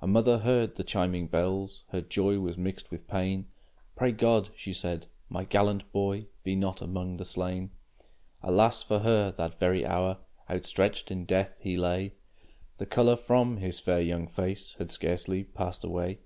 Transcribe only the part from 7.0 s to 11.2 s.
the slain!" Alas for her! that very hour Outstretched